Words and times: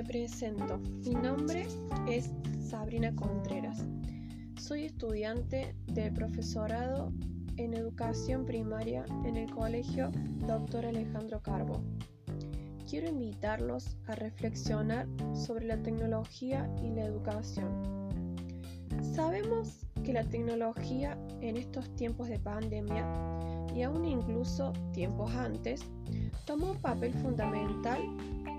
presento. 0.00 0.78
Mi 1.04 1.14
nombre 1.14 1.66
es 2.08 2.30
Sabrina 2.66 3.14
Contreras. 3.14 3.84
Soy 4.58 4.86
estudiante 4.86 5.76
del 5.86 6.14
profesorado 6.14 7.12
en 7.58 7.74
educación 7.74 8.46
primaria 8.46 9.04
en 9.26 9.36
el 9.36 9.50
colegio 9.50 10.10
Dr. 10.46 10.86
Alejandro 10.86 11.42
Carbo. 11.42 11.84
Quiero 12.88 13.08
invitarlos 13.08 13.96
a 14.06 14.14
reflexionar 14.14 15.06
sobre 15.34 15.66
la 15.66 15.76
tecnología 15.76 16.68
y 16.82 16.88
la 16.88 17.04
educación. 17.04 18.01
Sabemos 19.02 19.86
que 20.04 20.12
la 20.12 20.24
tecnología 20.24 21.18
en 21.40 21.56
estos 21.56 21.94
tiempos 21.96 22.28
de 22.28 22.38
pandemia 22.38 23.06
y 23.74 23.82
aún 23.82 24.04
incluso 24.04 24.72
tiempos 24.92 25.34
antes 25.34 25.84
tomó 26.46 26.72
un 26.72 26.78
papel 26.78 27.12
fundamental 27.14 28.00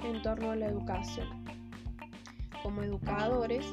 en 0.03 0.21
torno 0.21 0.51
a 0.51 0.55
la 0.55 0.67
educación. 0.67 1.27
Como 2.61 2.81
educadores, 2.83 3.65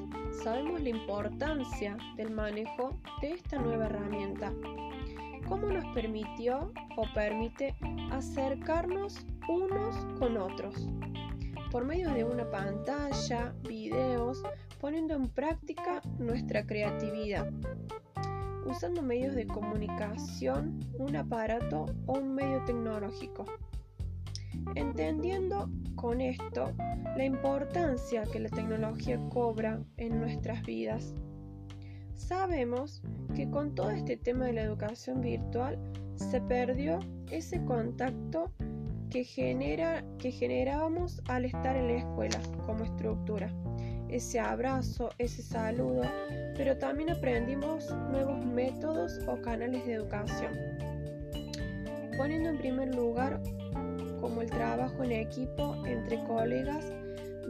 sabemos 0.42 0.80
la 0.80 0.88
importancia 0.88 1.97
del 2.16 2.30
manejo 2.30 2.98
de 3.20 3.33
esta 3.33 3.59
nueva 3.59 3.87
herramienta, 3.87 4.52
cómo 5.48 5.69
nos 5.69 5.84
permitió 5.95 6.73
o 6.97 7.05
permite 7.14 7.75
acercarnos 8.11 9.27
unos 9.48 9.95
con 10.19 10.37
otros, 10.37 10.89
por 11.70 11.84
medio 11.84 12.11
de 12.11 12.25
una 12.25 12.50
pantalla, 12.50 13.55
videos, 13.62 14.42
poniendo 14.80 15.15
en 15.15 15.29
práctica 15.29 16.01
nuestra 16.19 16.66
creatividad, 16.66 17.51
usando 18.66 19.03
medios 19.03 19.34
de 19.34 19.47
comunicación, 19.47 20.80
un 20.98 21.16
aparato 21.16 21.87
o 22.06 22.19
un 22.19 22.34
medio 22.34 22.65
tecnológico. 22.65 23.45
Entendiendo 24.75 25.70
con 25.97 26.20
esto 26.20 26.72
la 27.17 27.25
importancia 27.25 28.25
que 28.25 28.41
la 28.41 28.48
tecnología 28.48 29.20
cobra 29.28 29.81
en 29.97 30.19
nuestras 30.19 30.62
vidas. 30.62 31.15
Sabemos 32.17 33.03
que 33.34 33.48
con 33.50 33.75
todo 33.75 33.91
este 33.91 34.17
tema 34.17 34.47
de 34.47 34.55
la 34.55 34.62
educación 34.62 35.20
virtual 35.20 35.78
se 36.15 36.41
perdió 36.41 37.00
ese 37.31 37.65
contacto 37.65 38.53
que, 39.11 39.25
genera, 39.25 40.05
que 40.19 40.31
generábamos 40.31 41.20
al 41.27 41.44
estar 41.44 41.77
en 41.77 41.89
la 41.89 41.94
escuela 41.94 42.41
como 42.65 42.84
estructura. 42.84 43.53
Ese 44.11 44.41
abrazo, 44.41 45.11
ese 45.19 45.41
saludo, 45.41 46.03
pero 46.56 46.77
también 46.77 47.11
aprendimos 47.11 47.89
nuevos 48.11 48.44
métodos 48.44 49.20
o 49.28 49.41
canales 49.41 49.86
de 49.86 49.94
educación. 49.94 50.53
Poniendo 52.16 52.48
en 52.48 52.58
primer 52.58 52.92
lugar 52.92 53.41
como 54.20 54.42
el 54.42 54.50
trabajo 54.50 55.05
en 55.05 55.12
equipo 55.12 55.86
entre 55.86 56.22
colegas 56.25 56.91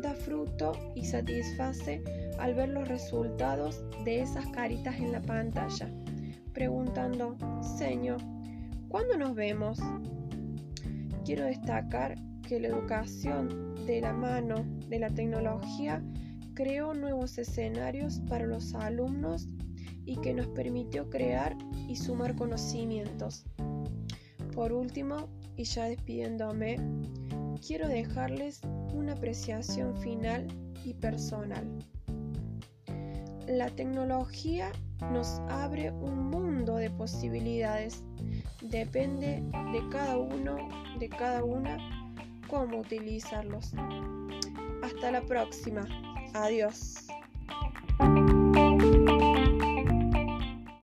da 0.03 0.13
fruto 0.13 0.73
y 0.95 1.05
satisface 1.07 2.03
al 2.39 2.55
ver 2.55 2.69
los 2.69 2.87
resultados 2.89 3.83
de 4.05 4.21
esas 4.21 4.47
caritas 4.49 4.97
en 4.97 5.13
la 5.13 5.23
pantalla, 5.23 5.89
preguntando, 6.53 7.37
Señor, 7.79 8.21
¿cuándo 8.89 9.17
nos 9.17 9.35
vemos? 9.35 9.79
Quiero 11.25 11.45
destacar 11.45 12.17
que 12.47 12.61
la 12.61 12.69
educación 12.69 13.75
de 13.87 14.03
la 14.03 14.13
mano 14.13 14.57
de 14.91 14.99
la 14.99 15.09
tecnología 15.09 16.03
creó 16.61 16.93
nuevos 16.93 17.39
escenarios 17.39 18.21
para 18.29 18.45
los 18.45 18.75
alumnos 18.75 19.49
y 20.05 20.17
que 20.17 20.35
nos 20.35 20.47
permitió 20.49 21.09
crear 21.09 21.57
y 21.89 21.97
sumar 21.97 22.37
conocimientos. 22.37 23.47
Por 24.55 24.71
último, 24.75 25.31
y 25.57 25.65
ya 25.65 25.87
despidiéndome, 25.87 26.77
quiero 27.67 27.89
dejarles 27.89 28.61
una 28.93 29.15
apreciación 29.15 29.97
final 30.03 30.49
y 30.85 30.93
personal. 30.93 31.67
La 33.49 33.71
tecnología 33.71 34.71
nos 35.11 35.41
abre 35.49 35.91
un 35.93 36.29
mundo 36.29 36.77
de 36.77 36.91
posibilidades. 36.91 38.05
Depende 38.61 39.43
de 39.73 39.89
cada 39.91 40.19
uno, 40.19 40.59
de 40.99 41.09
cada 41.09 41.43
una, 41.43 41.79
cómo 42.49 42.81
utilizarlos. 42.81 43.73
Hasta 44.83 45.11
la 45.11 45.23
próxima. 45.23 46.10
Adiós. 46.35 47.10